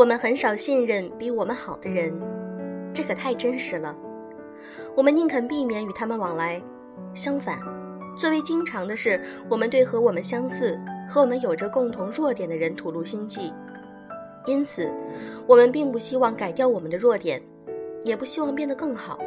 [0.00, 2.10] 我们很少信任比我们好的人，
[2.94, 3.94] 这可太真实了。
[4.96, 6.58] 我们宁肯避免与他们往来。
[7.12, 7.60] 相反，
[8.16, 13.52] 最为经常的是，我们对和我们相似、和我们有着共同弱点的人吐露心迹。
[14.46, 14.90] 因此，
[15.46, 17.42] 我们并不希望改掉我们的弱点，
[18.02, 19.18] 也不希望变得更好，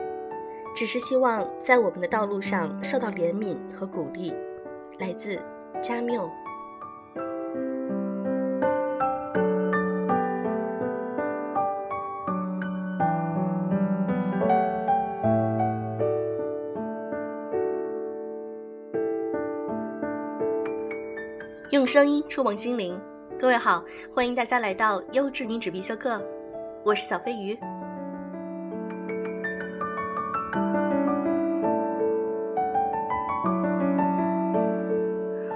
[0.75, 4.33] 只是希望在我们的道路上受到怜悯和鼓励。
[4.97, 5.37] 来自
[5.83, 6.27] 加缪。
[21.73, 22.95] 用声音触碰心灵，
[23.39, 26.21] 各位好，欢迎大家来到优质女子必修课，
[26.85, 27.57] 我是小飞鱼。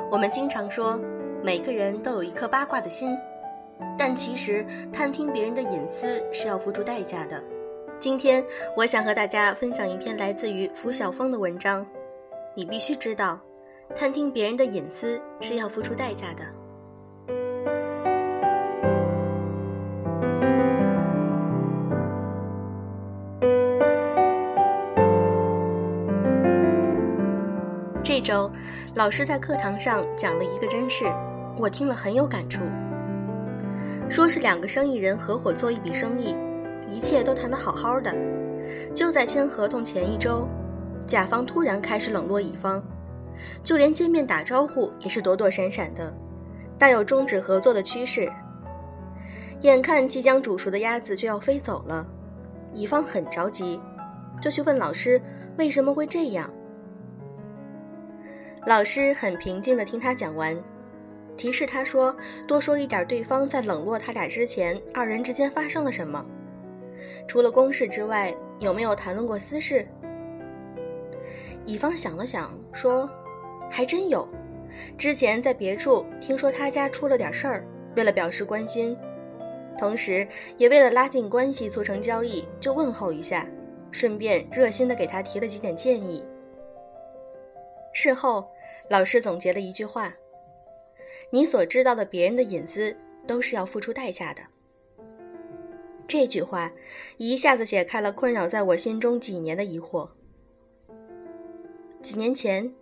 [0.09, 0.99] 我们经常说，
[1.43, 3.15] 每个人都有一颗八卦的心，
[3.95, 7.39] 但其实探听别人的隐私是要付出代价的。
[7.99, 8.43] 今天，
[8.75, 11.85] 我想和大家分享一篇来自于付晓峰的文章，
[12.55, 13.39] 你必须知道。
[13.95, 16.43] 探听别人的隐私是要付出代价的。
[28.03, 28.49] 这周，
[28.95, 31.05] 老师在课堂上讲了一个真事，
[31.57, 32.61] 我听了很有感触。
[34.09, 36.35] 说是两个生意人合伙做一笔生意，
[36.89, 38.13] 一切都谈得好好的，
[38.93, 40.47] 就在签合同前一周，
[41.05, 42.81] 甲方突然开始冷落乙方。
[43.63, 46.13] 就连见面打招呼也是躲躲闪闪的，
[46.77, 48.31] 大有终止合作的趋势。
[49.61, 52.05] 眼看即将煮熟的鸭子就要飞走了，
[52.73, 53.79] 乙方很着急，
[54.39, 55.19] 就去问老师
[55.57, 56.51] 为什么会这样。
[58.65, 60.55] 老师很平静地听他讲完，
[61.35, 62.15] 提示他说
[62.47, 66.23] 多说一点对方在冷落他俩之前，二人之间发生了什么，
[67.27, 69.87] 除了公事之外，有没有谈论过私事？
[71.65, 73.09] 乙方想了想说。
[73.69, 74.27] 还真有，
[74.97, 78.97] 之前在别处听说他家出了点事儿，为了表示关心，
[79.77, 83.47] 同时也为了拉近关系、促成交易，就问候一下，
[83.91, 86.23] 顺便热心的给他提了几点建议。
[87.93, 88.47] 事后，
[88.89, 90.13] 老师总结了一句话
[91.29, 92.95] ：“你所知道的别人的隐私，
[93.27, 94.41] 都是要付出代价的。”
[96.07, 96.71] 这句话
[97.17, 100.09] 一下子解开了困扰在我心中几年的疑惑。
[102.01, 102.73] 几年前。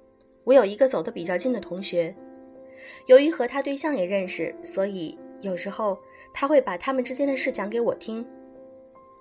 [0.46, 2.16] 我有一个走得比较近的同学，
[3.08, 6.00] 由于和他对象也认识，所以有时候
[6.34, 8.26] 他会把他们之间的事讲给我听。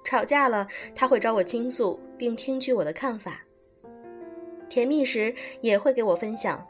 [0.05, 3.43] 吵架了，他会找我倾诉，并听取我的看法。
[4.69, 6.65] 甜蜜时也会给我分享，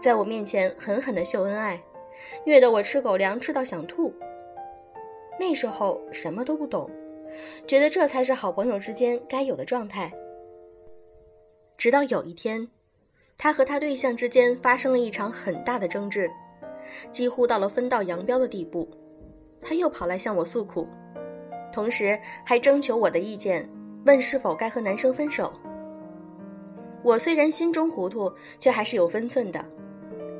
[0.00, 1.82] 在我面前狠狠地秀恩爱，
[2.44, 4.14] 虐得我吃狗粮吃到想吐。
[5.40, 6.88] 那时候什么都不懂，
[7.66, 10.12] 觉得这才是好朋友之间该有的状态。
[11.76, 12.68] 直到有一天。
[13.38, 16.30] 他和他对象之间发生了一场很大的争执，
[17.10, 18.88] 几乎到了分道扬镳的地步。
[19.60, 20.88] 他又跑来向我诉苦，
[21.72, 23.68] 同时还征求我的意见，
[24.06, 25.52] 问是否该和男生分手。
[27.02, 29.64] 我虽然心中糊涂，却还是有分寸的。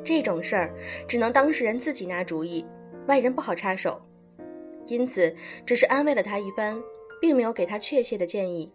[0.03, 0.73] 这种事儿
[1.07, 2.65] 只能当事人自己拿主意，
[3.07, 4.01] 外人不好插手。
[4.87, 6.81] 因此，只是安慰了他一番，
[7.21, 8.73] 并没有给他确切的建议。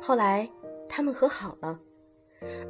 [0.00, 0.50] 后来，
[0.88, 1.78] 他们和好了。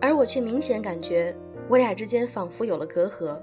[0.01, 1.37] 而我却明显感觉，
[1.69, 3.41] 我俩之间仿佛有了隔阂，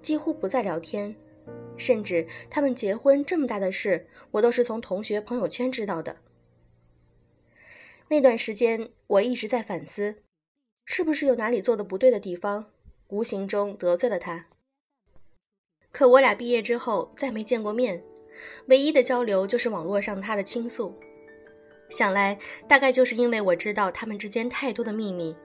[0.00, 1.14] 几乎不再聊天，
[1.76, 6.16] 甚至他们结婚这么大的事，我都是从同学朋友圈知道的。
[8.08, 10.16] 那段时间，我一直在反思，
[10.84, 12.66] 是不是有哪里做的不对的地方，
[13.08, 14.46] 无形中得罪了他。
[15.92, 18.02] 可我俩毕业之后再没见过面，
[18.66, 20.94] 唯一的交流就是网络上他的倾诉。
[21.90, 22.38] 想来，
[22.68, 25.36] 大概就是因为我知道他们之间太多的秘密。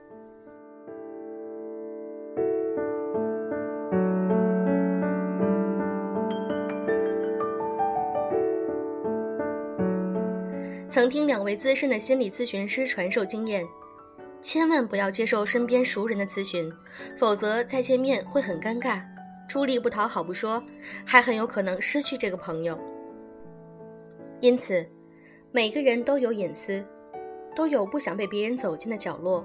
[10.88, 13.66] 曾听两位资深的心理咨询师传授经验：
[14.40, 16.72] 千万不要接受身边熟人的咨询，
[17.18, 19.02] 否则再见面会很尴尬，
[19.48, 20.62] 出力不讨好不说，
[21.04, 22.78] 还很有可能失去这个朋友。
[24.40, 24.86] 因此。
[25.56, 26.84] 每个人都有隐私，
[27.54, 29.42] 都有不想被别人走进的角落。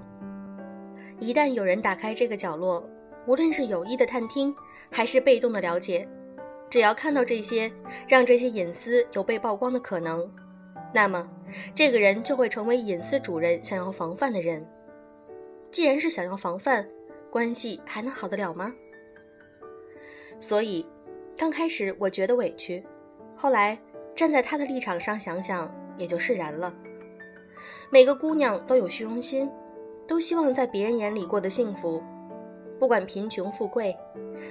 [1.22, 2.86] 一旦有人打开这个角落，
[3.26, 4.54] 无论是有意的探听，
[4.92, 6.06] 还是被动的了解，
[6.70, 7.72] 只要看到这些，
[8.10, 10.30] 让这些隐私有被曝光的可能，
[10.94, 11.32] 那么
[11.74, 14.68] 这个人就会成为隐私主人想要防范的人。
[15.72, 16.86] 既然是想要防范，
[17.30, 18.76] 关系还能好得了吗？
[20.42, 20.86] 所以，
[21.38, 22.86] 刚开始我觉得委屈。
[23.34, 23.80] 后来
[24.14, 26.74] 站在他的立场上想想，也就释然了。
[27.92, 29.50] 每个姑娘都有虚荣心，
[30.08, 32.02] 都希望在别人眼里过得幸福，
[32.80, 33.96] 不管贫穷富贵，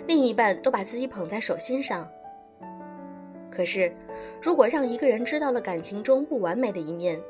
[0.06, 2.08] 另一半都把自己捧在手心上。
[3.50, 3.93] 可是，
[4.41, 7.20] 如果让一个人知道了感情中不完美的一面，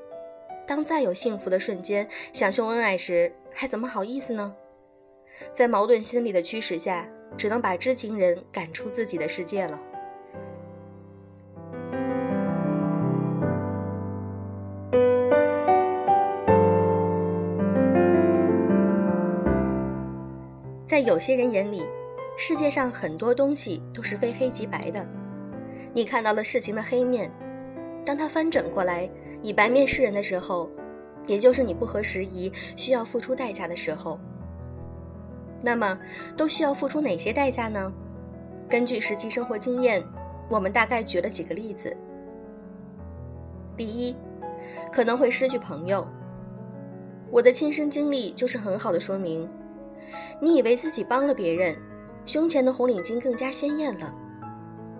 [0.66, 4.54] 当再有幸福的瞬间想秀恩爱时，还怎么好意思呢？
[5.52, 9.80] 在矛盾心理的驱使下，只能把知情人赶出自己的世界了。
[21.00, 21.82] 在有些人眼里，
[22.36, 25.02] 世界上很多东西都是非黑即白的。
[25.94, 27.32] 你看到了事情的黑面，
[28.04, 29.08] 当它翻转过来
[29.40, 30.68] 以白面示人的时候，
[31.26, 34.20] 也就是你不合时宜、需要付出代价的时候。
[35.62, 35.98] 那么，
[36.36, 37.90] 都需要付出哪些代价呢？
[38.68, 40.04] 根据实际生活经验，
[40.50, 41.96] 我们大概举了几个例子。
[43.74, 44.14] 第一，
[44.92, 46.06] 可能会失去朋友。
[47.30, 49.48] 我的亲身经历就是很好的说明。
[50.40, 51.76] 你以为自己帮了别人，
[52.26, 54.14] 胸前的红领巾更加鲜艳了，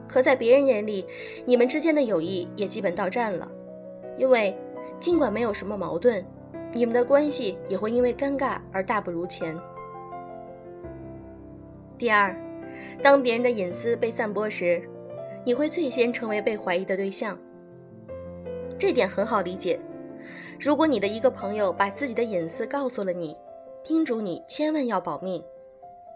[0.09, 1.07] 可在别人眼里，
[1.45, 3.51] 你们之间的友谊也基本到站了，
[4.19, 4.57] 因为
[4.99, 6.25] 尽管没有什么矛盾，
[6.73, 9.57] 你们的关系也会因为尴尬而大不如前。
[11.97, 12.35] 第二，
[13.03, 14.83] 当别人的隐私被散播时，
[15.45, 17.39] 你会最先成为被怀疑的对象。
[18.79, 19.79] 这点很好理解，
[20.59, 23.37] 如果你的一个朋友把自己的隐私告诉了你。
[23.83, 25.43] 叮嘱你千万要保密。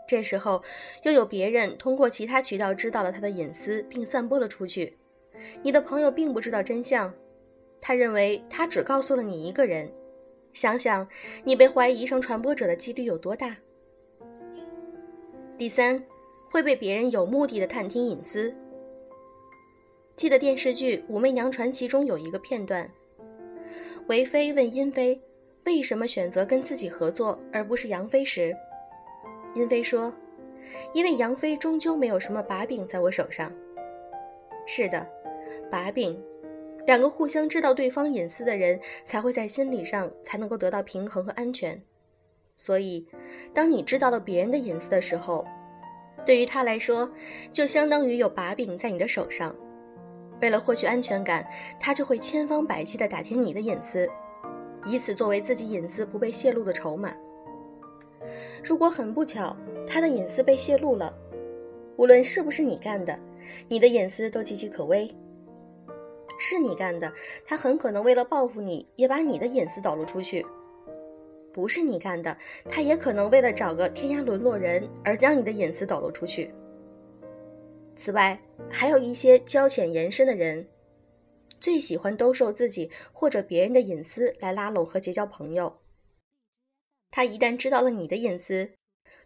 [0.07, 0.63] 这时候，
[1.03, 4.99] 又有别人通过其他渠道知道了他的隐私，并散播了出去。
[5.63, 7.13] 你的朋友并不知道真相，
[7.81, 9.91] 他认为他只告诉了你一个人。
[10.53, 11.09] 想想
[11.43, 13.57] 你被怀疑成传播者的几率有多大。
[15.57, 16.05] 第三，
[16.51, 18.55] 会被别人有目的的探听隐私。
[20.17, 22.89] 记得电视剧《武媚娘传奇》中有一个片段，
[24.07, 25.21] 韦妃问殷妃。
[25.65, 28.55] 为什么选择跟自己合作而不是杨飞时，
[29.55, 30.13] 殷飞说
[30.93, 33.51] ：“因为杨飞终究没有什么把柄在我手上。”
[34.67, 35.07] 是的，
[35.71, 36.23] 把柄，
[36.87, 41.81] 两个互相知道对方隐私的人才会在心理上才能够得到平衡和安全。
[42.57, 43.07] 所以，
[43.53, 45.47] 当你知道了别人的隐私的时候，
[46.27, 47.11] 对于他来说，
[47.53, 49.55] 就相当于有把柄在你的手上。
[50.41, 51.47] 为了获取安全感，
[51.81, 54.09] 他就会千方百计地打听你的隐私。
[54.85, 57.15] 以此作为自己隐私不被泄露的筹码。
[58.63, 61.15] 如果很不巧，他的隐私被泄露了，
[61.97, 63.19] 无论是不是你干的，
[63.69, 65.15] 你的隐私都岌岌可危。
[66.39, 67.13] 是你干的，
[67.47, 70.43] 他很可能为了报复你，也把你的隐私抖露出去；
[71.53, 76.53] 不是你干的，他也可能为了找个天涯沦落人而将你的隐私抖露出去。
[77.95, 78.39] 此外，
[78.69, 80.67] 还有一些交浅言深的人。
[81.65, 85.79] 最喜欢兜售自己或者别人的隐私来拉拢和结交朋友。
[87.11, 88.73] 他一旦知道了你的隐私，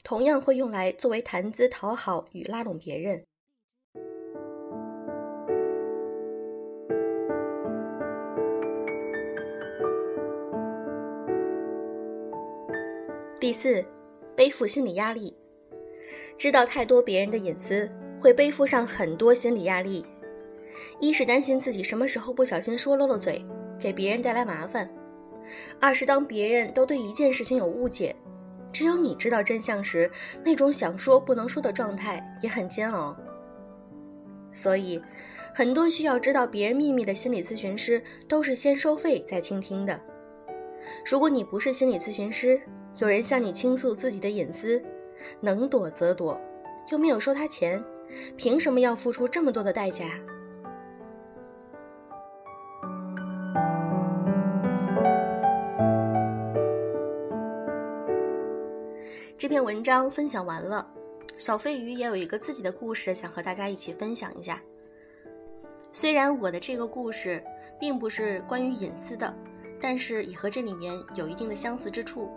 [0.04, 3.24] 同样会用来作为谈资讨好与拉拢别人。
[13.40, 13.84] 第四，
[14.36, 15.36] 背负心理压力。
[16.38, 17.90] 知道太多别人的隐私，
[18.20, 20.06] 会背负上很多心理压力。
[21.00, 23.44] 一是担心自己什么时候不小心说漏了嘴，
[23.78, 24.86] 给别人带来麻烦；
[25.80, 28.14] 二是当别人都对一件事情有误解，
[28.72, 30.10] 只有你知道真相时，
[30.44, 33.16] 那种想说不能说的状态也很煎熬。
[34.52, 35.00] 所以，
[35.54, 40.00] 很多需要知道别人秘密的心理咨询师都是先收费再倾听的。
[41.04, 42.60] 如果你不是心理咨询师，
[42.98, 44.82] 有人向你倾诉自己的隐私，
[45.40, 46.40] 能躲则躲，
[46.90, 47.82] 又没有收他钱，
[48.36, 50.10] 凭什么要付出这么多的代价？
[59.60, 60.86] 文章分享完了，
[61.36, 64.60] 小飞鱼也有一个自己的故事想和大家一起分享一下。
[65.92, 67.42] 虽然我的这个故事
[67.80, 69.34] 并不是关于隐私的，
[69.80, 72.30] 但是也和这里面有一定的相似之处。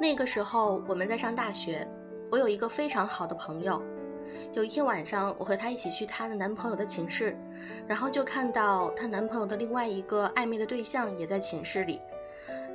[0.00, 1.86] 那个时候我们在上大学，
[2.30, 3.82] 我有一个非常好的朋友。
[4.52, 7.36] 有一天晚上，我和她一起去她的男朋友的寝室，
[7.86, 12.00] 然后就看到她男朋友的另外一个暧昧的对象也在寝室里。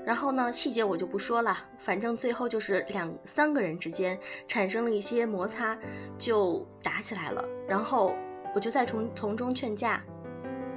[0.05, 5.77] 然后呢，细节我就不说了，反正最后就是两三个人之间产生了一些摩擦，
[6.17, 7.45] 就打起来了。
[7.67, 8.15] 然后
[8.55, 10.01] 我就在从从中劝架，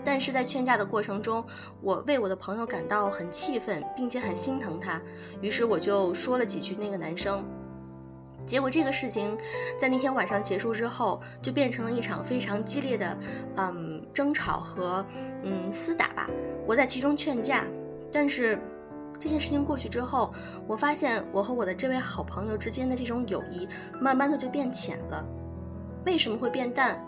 [0.04, 1.42] 但是在劝架的过程中，
[1.80, 5.00] 我为我的朋友感到很气愤，并且很心疼他，
[5.40, 7.42] 于是我就说了几句那个男生。
[8.44, 9.38] 结果这个事情
[9.78, 13.18] 在那天晚上结束之后，就变成了一场非常激烈的，
[13.56, 15.06] 嗯，争吵和
[15.44, 16.28] 嗯厮打吧。
[16.66, 17.64] 我在其中劝架，
[18.10, 18.58] 但是
[19.22, 20.34] 这件事情过去之后，
[20.66, 23.68] 我发现我和我的这位好朋友之间的这种友谊，
[24.00, 25.24] 慢慢的就变浅了。
[26.04, 27.00] 为什么会变淡？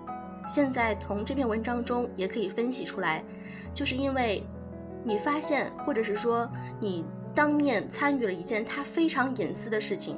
[0.48, 3.24] 现在从这篇文章中也可以分析出来，
[3.74, 4.46] 就是因为
[5.02, 7.04] 你发现，或者是说你
[7.34, 10.16] 当面参与了一件他非常隐私的事情。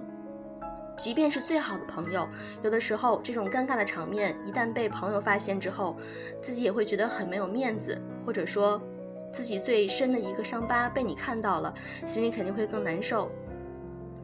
[0.99, 2.29] 即便是最好的朋友，
[2.63, 5.97] 有的时候这种尴尬的场面一旦被朋友发现之后，
[6.43, 8.79] 自己也会觉得很没有面子，或者说
[9.37, 11.75] 自己最深的一个伤疤被你看到了，
[12.07, 13.31] 心里肯定会更难受。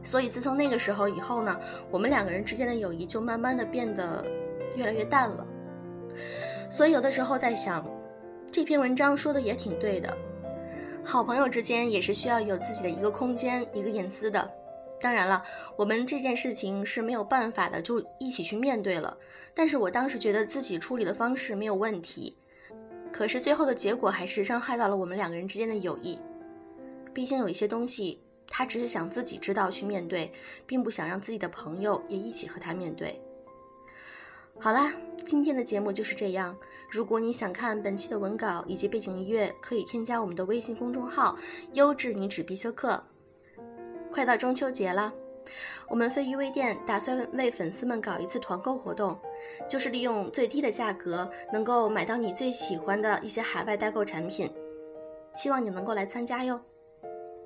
[0.02, 4.24] 所以自从那个时候以后呢，我们两个人之间的友谊就慢慢的变得
[4.74, 5.46] 越来越淡了。
[6.70, 7.86] 所以有的时候在想，
[8.50, 10.16] 这篇文章说的也挺对的，
[11.04, 14.50] 好朋友之间也是需要有自己的一个空间、一个隐私的。
[14.98, 15.42] 当然了，
[15.76, 19.14] 我们这件事情是没有办法的，就一起去面对了。
[19.52, 22.38] 但是我当时觉得自己处理的方式没有问题，
[23.12, 26.18] 可是最后的结果还是伤害到了我们两个人之间的友谊。
[27.12, 30.32] 毕竟有一些东西，他只是想自己知道去面对，
[30.66, 33.20] 并不想让自己的朋友也一起和他面对。
[34.58, 34.92] 好啦，
[35.24, 36.56] 今天的节目就是这样。
[36.90, 41.36] 如果你想看本期的文稿以及背景音乐，可以添加我们的微信公众号
[41.74, 43.02] “优质女纸必修课”。
[44.10, 45.12] 快到中秋节了，
[45.88, 49.18] 我们飞鱼微店打算为粉丝们搞一次团购活动，
[49.68, 54.50] 就是利用最低的价格能够买到你最喜欢的一些海外代购产品，
[55.34, 56.60] 希望你能够来参加哟。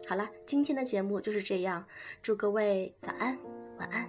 [0.09, 1.85] 好了，今天的节目就是这样，
[2.23, 3.37] 祝各位早安，
[3.79, 4.09] 晚安。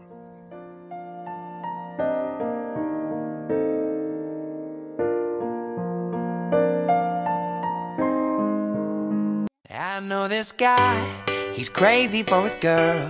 [11.57, 13.09] He's crazy for his girl.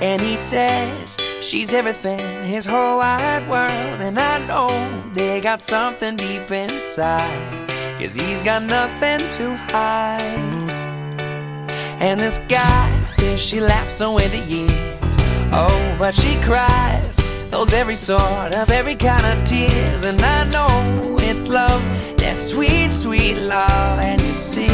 [0.00, 4.00] And he says she's everything, his whole wide world.
[4.00, 4.68] And I know
[5.12, 7.68] they got something deep inside.
[8.00, 10.68] Cause he's got nothing to hide.
[12.00, 14.70] And this guy says she laughs away the years.
[15.52, 17.16] Oh, but she cries.
[17.50, 20.04] Those every sort of every kind of tears.
[20.04, 21.82] And I know it's love,
[22.18, 23.98] that sweet, sweet love.
[24.04, 24.68] And you see,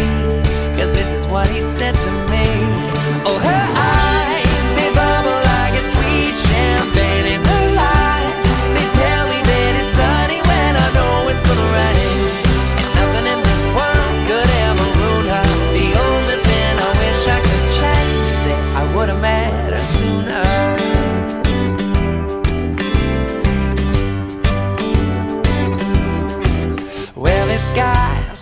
[0.76, 2.45] cause this is what he said to me.
[3.25, 4.03] Oh, her eyes,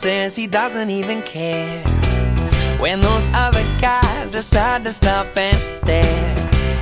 [0.03, 1.81] says he doesn't even care
[2.81, 6.35] when those other guys decide to stop and stare.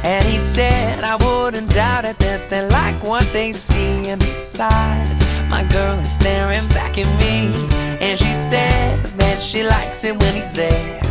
[0.04, 4.08] And he said, I wouldn't doubt it that they like what they see.
[4.08, 7.52] And besides, my girl is staring back at me.
[8.00, 11.02] And she says that she likes it when he's there.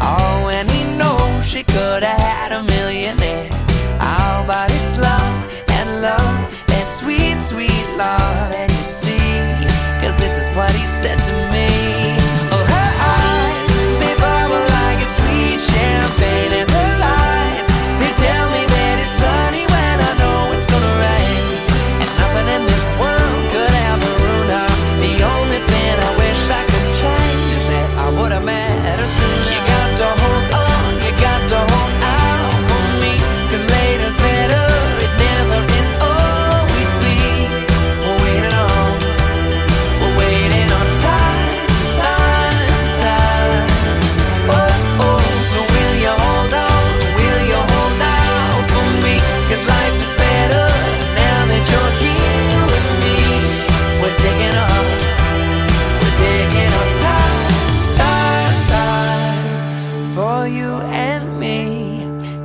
[0.00, 3.57] Oh, and he knows she could have had a millionaire.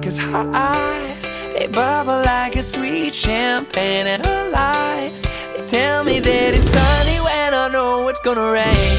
[0.04, 5.22] Cause her eyes, they bubble like a sweet champagne And her lies,
[5.56, 8.98] they tell me that it's sunny when I know it's gonna rain.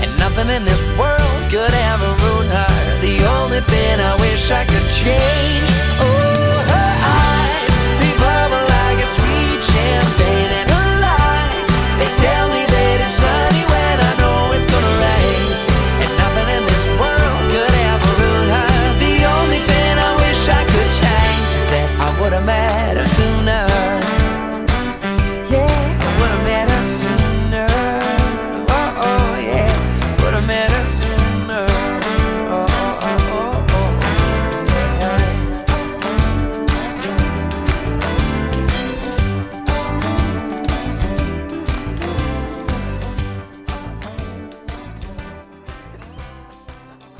[0.00, 2.74] And nothing in this world could ever ruin her.
[3.04, 5.68] The only thing I wish I could change.
[6.00, 10.67] Oh, her eyes, they bubble like a sweet champagne